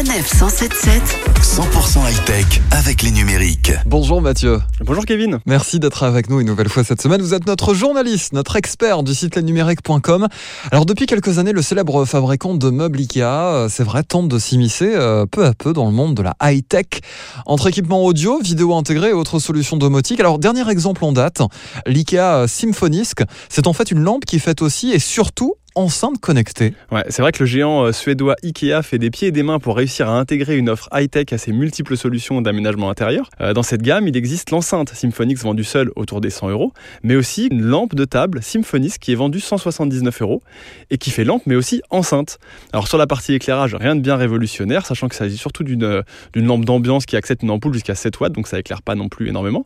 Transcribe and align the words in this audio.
Sanef 0.00 0.32
177 0.32 1.02
100% 1.42 2.10
high-tech 2.10 2.46
avec 2.70 3.02
les 3.02 3.10
numériques. 3.10 3.72
Bonjour 3.84 4.22
Mathieu. 4.22 4.58
Bonjour 4.82 5.04
Kevin. 5.04 5.40
Merci 5.44 5.78
d'être 5.78 6.04
avec 6.04 6.30
nous 6.30 6.40
une 6.40 6.46
nouvelle 6.46 6.70
fois 6.70 6.84
cette 6.84 7.02
semaine. 7.02 7.20
Vous 7.20 7.34
êtes 7.34 7.46
notre 7.46 7.74
journaliste, 7.74 8.32
notre 8.32 8.56
expert 8.56 9.02
du 9.02 9.12
site 9.12 9.36
lesnumériques.com. 9.36 10.28
Alors 10.72 10.86
depuis 10.86 11.04
quelques 11.04 11.38
années, 11.38 11.52
le 11.52 11.60
célèbre 11.60 12.06
fabricant 12.06 12.54
de 12.54 12.70
meubles 12.70 12.98
Ikea, 12.98 13.20
euh, 13.20 13.68
c'est 13.68 13.84
vrai, 13.84 14.02
tente 14.02 14.28
de 14.28 14.38
s'immiscer 14.38 14.90
euh, 14.94 15.26
peu 15.26 15.44
à 15.44 15.52
peu 15.52 15.74
dans 15.74 15.84
le 15.84 15.92
monde 15.92 16.14
de 16.14 16.22
la 16.22 16.34
high-tech. 16.42 17.02
Entre 17.44 17.66
équipements 17.66 18.02
audio, 18.02 18.40
vidéo 18.40 18.74
intégrés 18.74 19.10
et 19.10 19.12
autres 19.12 19.38
solutions 19.38 19.76
domotiques. 19.76 20.20
Alors 20.20 20.38
dernier 20.38 20.66
exemple 20.70 21.04
en 21.04 21.12
date, 21.12 21.42
l'Ikea 21.86 22.46
Symfonisk, 22.48 23.20
c'est 23.50 23.66
en 23.66 23.74
fait 23.74 23.90
une 23.90 24.00
lampe 24.00 24.24
qui 24.24 24.38
fait 24.38 24.62
aussi 24.62 24.92
et 24.92 24.98
surtout 24.98 25.56
enceinte 25.80 26.20
connectée. 26.20 26.74
Ouais, 26.92 27.04
c'est 27.08 27.22
vrai 27.22 27.32
que 27.32 27.38
le 27.40 27.46
géant 27.46 27.84
euh, 27.84 27.92
suédois 27.92 28.36
Ikea 28.42 28.82
fait 28.82 28.98
des 28.98 29.10
pieds 29.10 29.28
et 29.28 29.32
des 29.32 29.42
mains 29.42 29.58
pour 29.58 29.76
réussir 29.76 30.10
à 30.10 30.18
intégrer 30.18 30.58
une 30.58 30.68
offre 30.68 30.90
high-tech 30.92 31.32
à 31.32 31.38
ses 31.38 31.52
multiples 31.52 31.96
solutions 31.96 32.42
d'aménagement 32.42 32.90
intérieur. 32.90 33.30
Euh, 33.40 33.54
dans 33.54 33.62
cette 33.62 33.80
gamme, 33.80 34.06
il 34.06 34.14
existe 34.14 34.50
l'enceinte 34.50 34.90
Symphonix 34.90 35.42
vendue 35.42 35.64
seule 35.64 35.90
autour 35.96 36.20
des 36.20 36.28
100 36.28 36.50
euros, 36.50 36.74
mais 37.02 37.16
aussi 37.16 37.46
une 37.46 37.62
lampe 37.62 37.94
de 37.94 38.04
table 38.04 38.42
Symphonix 38.42 38.98
qui 38.98 39.12
est 39.12 39.14
vendue 39.14 39.40
179 39.40 40.20
euros 40.20 40.42
et 40.90 40.98
qui 40.98 41.10
fait 41.10 41.24
lampe 41.24 41.42
mais 41.46 41.54
aussi 41.54 41.80
enceinte. 41.88 42.38
Alors 42.74 42.86
sur 42.86 42.98
la 42.98 43.06
partie 43.06 43.32
éclairage, 43.32 43.74
rien 43.74 43.96
de 43.96 44.00
bien 44.00 44.16
révolutionnaire, 44.16 44.84
sachant 44.84 45.08
qu'il 45.08 45.16
s'agit 45.16 45.38
surtout 45.38 45.64
d'une 45.64 45.84
euh, 45.84 46.02
d'une 46.34 46.46
lampe 46.46 46.66
d'ambiance 46.66 47.06
qui 47.06 47.16
accepte 47.16 47.42
une 47.42 47.50
ampoule 47.50 47.72
jusqu'à 47.72 47.94
7 47.94 48.20
watts, 48.20 48.32
donc 48.32 48.48
ça 48.48 48.58
éclaire 48.58 48.82
pas 48.82 48.94
non 48.94 49.08
plus 49.08 49.28
énormément. 49.28 49.64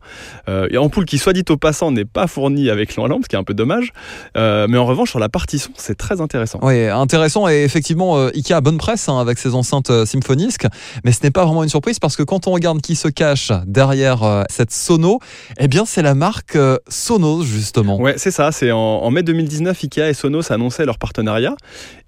Et 0.70 0.77
ampoule 0.77 1.05
qui, 1.05 1.19
soit 1.19 1.33
dit 1.33 1.44
au 1.48 1.56
passant, 1.56 1.91
n'est 1.91 2.05
pas 2.05 2.27
fournie 2.27 2.70
avec 2.70 2.94
la 2.96 3.08
lampe, 3.08 3.24
ce 3.24 3.28
qui 3.28 3.34
est 3.34 3.38
un 3.38 3.44
peu 3.44 3.55
dommage. 3.55 3.92
Mais 4.36 4.77
en 4.78 4.86
revanche, 4.86 5.10
sur 5.10 5.19
la 5.19 5.28
partie 5.28 5.58
son, 5.58 5.70
c'est 5.77 5.96
très 6.04 6.20
intéressant. 6.20 6.58
Oui, 6.62 6.86
intéressant 6.86 7.48
et 7.48 7.64
effectivement, 7.64 8.18
euh, 8.18 8.30
Ikea 8.34 8.54
a 8.54 8.60
bonne 8.60 8.78
presse 8.78 9.08
hein, 9.08 9.18
avec 9.18 9.38
ses 9.38 9.54
enceintes 9.54 9.90
euh, 9.90 10.04
Symfonisk, 10.04 10.66
mais 11.04 11.12
ce 11.12 11.22
n'est 11.22 11.30
pas 11.30 11.44
vraiment 11.44 11.62
une 11.62 11.68
surprise 11.70 11.98
parce 11.98 12.16
que 12.16 12.22
quand 12.22 12.46
on 12.46 12.52
regarde 12.52 12.80
qui 12.83 12.94
se 12.94 13.08
cache 13.08 13.52
derrière 13.66 14.22
euh, 14.22 14.42
cette 14.50 14.70
Sono, 14.70 15.19
eh 15.58 15.66
bien 15.66 15.84
c'est 15.86 16.02
la 16.02 16.14
marque 16.14 16.58
Sonos 16.88 17.44
justement. 17.44 17.98
Ouais, 17.98 18.14
c'est 18.19 18.30
ça. 18.30 18.52
C'est 18.52 18.70
en, 18.70 18.78
en 18.78 19.11
mai 19.11 19.22
2019, 19.22 19.78
Ikea 19.83 20.11
et 20.11 20.14
Sonos 20.14 20.52
annonçaient 20.52 20.84
leur 20.84 20.98
partenariat. 20.98 21.56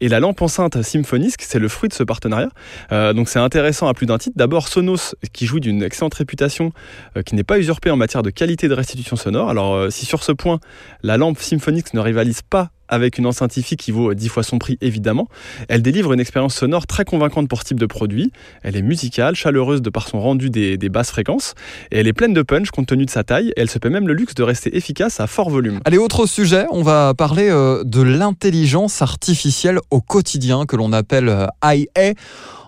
Et 0.01 0.09
la 0.09 0.21
lampe 0.21 0.43
enceinte 0.43 0.83
Symfonisk, 0.83 1.41
c'est 1.43 1.59
le 1.59 1.69
fruit 1.69 1.89
de 1.89 1.95
ce 1.95 2.03
partenariat. 2.03 2.51
Euh, 2.93 3.15
donc 3.15 3.31
c'est 3.31 3.39
intéressant 3.39 3.89
à 3.89 3.95
plus 3.95 4.07
d'un 4.07 4.19
titre. 4.19 4.37
D'abord, 4.37 4.69
Sonos, 4.69 5.15
qui 5.33 5.47
jouit 5.47 5.61
d'une 5.61 5.83
excellente 5.83 6.15
réputation, 6.15 6.73
euh, 7.17 7.23
qui 7.23 7.35
n'est 7.35 7.45
pas 7.45 7.59
usurpée 7.59 7.91
en 7.91 7.97
matière 7.97 8.23
de 8.23 8.31
qualité 8.31 8.69
de 8.69 8.75
restitution 8.75 9.17
sonore. 9.17 9.49
Alors, 9.49 9.75
euh, 9.75 9.91
si 9.91 10.05
sur 10.05 10.23
ce 10.23 10.33
point, 10.33 10.61
la 11.03 11.17
lampe 11.17 11.41
Symfonisk 11.41 11.95
ne 11.95 12.01
rivalise 12.01 12.43
pas 12.43 12.71
avec 12.89 13.19
une 13.19 13.27
enceinte 13.27 13.57
hi 13.57 13.63
qui 13.77 13.91
vaut 13.91 14.15
10 14.15 14.29
fois 14.29 14.43
son 14.43 14.59
prix 14.59 14.79
évidemment. 14.81 15.29
Elle 15.69 15.83
délivre 15.83 16.13
une 16.13 16.21
expérience 16.21 16.55
sonore 16.55 16.87
très 16.87 17.05
convaincante 17.05 17.49
pour 17.49 17.61
ce 17.61 17.65
type 17.65 17.81
de 17.81 17.87
produit. 17.87 18.33
Elle 18.63 18.77
est 18.77 18.83
musicale, 18.83 19.35
chaleureuse 19.35 19.83
de 19.83 19.91
par 19.91 20.09
son 20.09 20.21
rendu 20.21 20.51
des, 20.51 20.77
basses 20.89 21.11
fréquences, 21.11 21.55
et 21.91 21.99
elle 21.99 22.07
est 22.07 22.13
pleine 22.13 22.33
de 22.33 22.43
punch 22.43 22.71
compte 22.71 22.87
tenu 22.87 23.05
de 23.05 23.11
sa 23.11 23.25
taille, 23.25 23.53
elle 23.57 23.69
se 23.69 23.79
paie 23.79 23.91
même 23.91 24.07
le 24.07 24.15
luxe 24.15 24.35
de 24.35 24.43
rester 24.43 24.77
efficace 24.77 25.21
à 25.21 25.27
fort 25.27 25.51
volume. 25.51 25.81
Allez, 25.85 25.99
autre 25.99 26.27
sujet, 26.27 26.67
on 26.71 26.83
va 26.83 27.13
parler 27.15 27.49
euh, 27.51 27.83
de 27.85 28.03
l'intelligence 28.03 29.03
artificielle 29.03 29.79
au 29.91 30.01
quotidien 30.01 30.65
que 30.67 30.77
l'on 30.77 30.93
appelle 30.93 31.29
euh, 31.29 31.47
IA 31.65 32.15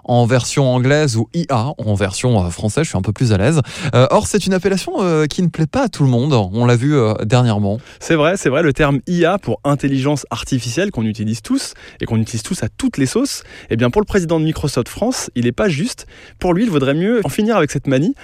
en 0.08 0.26
version 0.26 0.74
anglaise 0.74 1.16
ou 1.16 1.28
IA 1.34 1.72
en 1.78 1.94
version 1.94 2.44
euh, 2.44 2.50
française, 2.50 2.84
je 2.84 2.88
suis 2.88 2.98
un 2.98 3.02
peu 3.02 3.12
plus 3.12 3.32
à 3.32 3.36
l'aise. 3.36 3.60
Euh, 3.94 4.06
or, 4.10 4.26
c'est 4.26 4.46
une 4.46 4.54
appellation 4.54 4.94
euh, 5.00 5.26
qui 5.26 5.42
ne 5.42 5.48
plaît 5.48 5.66
pas 5.66 5.84
à 5.84 5.88
tout 5.88 6.02
le 6.02 6.08
monde, 6.08 6.32
on 6.32 6.64
l'a 6.64 6.76
vu 6.76 6.96
dernièrement. 7.24 7.78
C'est 8.00 8.14
vrai, 8.14 8.36
c'est 8.36 8.48
vrai, 8.48 8.62
le 8.62 8.72
terme 8.72 9.00
IA 9.06 9.38
pour 9.38 9.60
intelligence 9.64 10.26
artificielle 10.30 10.90
qu'on 10.90 11.04
utilise 11.04 11.42
tous 11.42 11.74
et 12.00 12.06
qu'on 12.06 12.16
utilise 12.16 12.42
tous 12.42 12.62
à 12.62 12.68
toutes 12.68 12.96
les 12.96 13.06
sauces, 13.06 13.44
eh 13.70 13.76
bien 13.76 13.90
pour 13.90 14.00
le 14.00 14.06
président 14.06 14.40
de 14.40 14.44
Microsoft 14.44 14.88
France, 14.88 15.30
il 15.34 15.44
n'est 15.44 15.52
pas 15.52 15.68
juste. 15.68 16.06
Pour 16.38 16.54
lui, 16.54 16.64
il 16.64 16.70
vaudrait 16.70 16.94
mieux 16.94 17.20
en 17.24 17.28
finir 17.28 17.56
avec 17.56 17.70
cette 17.70 17.86
manie. 17.86 18.14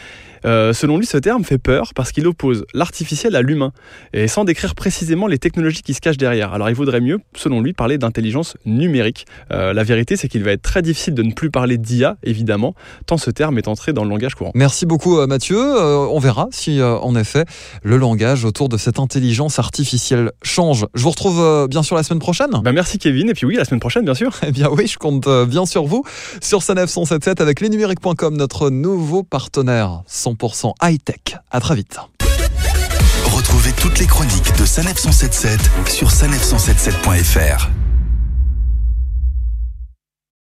Euh, 0.44 0.72
selon 0.72 0.98
lui, 0.98 1.06
ce 1.06 1.16
terme 1.16 1.44
fait 1.44 1.58
peur 1.58 1.92
parce 1.94 2.12
qu'il 2.12 2.26
oppose 2.26 2.64
l'artificiel 2.74 3.36
à 3.36 3.42
l'humain 3.42 3.72
et 4.12 4.28
sans 4.28 4.44
décrire 4.44 4.74
précisément 4.74 5.26
les 5.26 5.38
technologies 5.38 5.82
qui 5.82 5.94
se 5.94 6.00
cachent 6.00 6.16
derrière. 6.16 6.52
Alors 6.52 6.68
il 6.68 6.74
vaudrait 6.74 7.00
mieux, 7.00 7.20
selon 7.34 7.60
lui, 7.60 7.72
parler 7.72 7.98
d'intelligence 7.98 8.56
numérique. 8.64 9.26
Euh, 9.50 9.72
la 9.72 9.84
vérité, 9.84 10.16
c'est 10.16 10.28
qu'il 10.28 10.44
va 10.44 10.52
être 10.52 10.62
très 10.62 10.82
difficile 10.82 11.14
de 11.14 11.22
ne 11.22 11.32
plus 11.32 11.50
parler 11.50 11.78
d'IA, 11.78 12.16
évidemment, 12.22 12.74
tant 13.06 13.16
ce 13.16 13.30
terme 13.30 13.58
est 13.58 13.68
entré 13.68 13.92
dans 13.92 14.04
le 14.04 14.10
langage 14.10 14.34
courant. 14.34 14.52
Merci 14.54 14.86
beaucoup 14.86 15.18
euh, 15.18 15.26
Mathieu. 15.26 15.58
Euh, 15.58 16.06
on 16.10 16.18
verra 16.18 16.48
si 16.50 16.80
euh, 16.80 16.96
en 16.98 17.16
effet 17.16 17.44
le 17.82 17.96
langage 17.96 18.44
autour 18.44 18.68
de 18.68 18.76
cette 18.76 18.98
intelligence 18.98 19.58
artificielle 19.58 20.32
change. 20.42 20.86
Je 20.94 21.02
vous 21.02 21.10
retrouve 21.10 21.40
euh, 21.40 21.66
bien 21.66 21.82
sûr 21.82 21.96
la 21.96 22.02
semaine 22.02 22.20
prochaine. 22.20 22.50
Bah, 22.62 22.72
merci 22.72 22.98
Kevin, 22.98 23.28
et 23.28 23.34
puis 23.34 23.46
oui, 23.46 23.56
la 23.56 23.64
semaine 23.64 23.80
prochaine, 23.80 24.04
bien 24.04 24.14
sûr. 24.14 24.32
Eh 24.46 24.52
bien 24.52 24.68
oui, 24.70 24.86
je 24.86 24.98
compte 24.98 25.26
euh, 25.26 25.46
bien 25.46 25.64
sur 25.64 25.84
vous 25.84 26.04
sur 26.42 26.62
Sanef 26.62 26.90
177 26.90 27.40
avec 27.40 27.60
lesnumériques.com, 27.60 28.36
notre 28.36 28.68
nouveau 28.68 29.22
partenaire 29.22 30.02
100% 30.34 30.72
high-tech. 30.82 31.38
À 31.50 31.60
très 31.60 31.74
vite. 31.74 31.98
Retrouvez 33.26 33.72
toutes 33.72 33.98
les 33.98 34.06
chroniques 34.06 34.56
de 34.58 34.64
Sanef 34.64 34.98
177 34.98 35.60
sur 35.86 36.08
sanef177.fr. 36.08 37.83